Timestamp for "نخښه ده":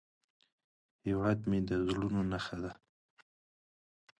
2.31-2.71